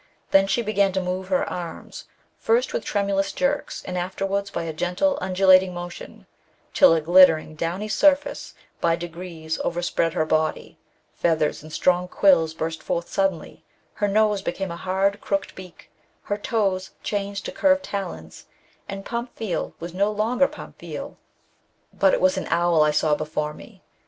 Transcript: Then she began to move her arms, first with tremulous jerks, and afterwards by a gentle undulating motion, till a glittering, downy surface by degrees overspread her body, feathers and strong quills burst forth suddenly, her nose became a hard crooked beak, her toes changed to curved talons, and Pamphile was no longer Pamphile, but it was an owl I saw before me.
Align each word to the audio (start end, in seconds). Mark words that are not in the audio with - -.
Then 0.31 0.47
she 0.47 0.63
began 0.63 0.91
to 0.93 0.99
move 0.99 1.27
her 1.27 1.47
arms, 1.47 2.05
first 2.39 2.73
with 2.73 2.83
tremulous 2.83 3.31
jerks, 3.31 3.83
and 3.85 3.99
afterwards 3.99 4.49
by 4.49 4.63
a 4.63 4.73
gentle 4.73 5.15
undulating 5.21 5.75
motion, 5.75 6.25
till 6.73 6.95
a 6.95 7.01
glittering, 7.01 7.53
downy 7.53 7.87
surface 7.87 8.55
by 8.79 8.95
degrees 8.95 9.59
overspread 9.63 10.13
her 10.13 10.25
body, 10.25 10.79
feathers 11.13 11.61
and 11.61 11.71
strong 11.71 12.07
quills 12.07 12.55
burst 12.55 12.81
forth 12.81 13.09
suddenly, 13.09 13.63
her 13.93 14.07
nose 14.07 14.41
became 14.41 14.71
a 14.71 14.75
hard 14.75 15.21
crooked 15.21 15.53
beak, 15.53 15.91
her 16.23 16.37
toes 16.39 16.89
changed 17.03 17.45
to 17.45 17.51
curved 17.51 17.83
talons, 17.83 18.47
and 18.89 19.05
Pamphile 19.05 19.73
was 19.79 19.93
no 19.93 20.09
longer 20.11 20.47
Pamphile, 20.47 21.15
but 21.93 22.11
it 22.11 22.21
was 22.21 22.37
an 22.39 22.47
owl 22.49 22.81
I 22.81 22.89
saw 22.89 23.13
before 23.13 23.53
me. 23.53 23.83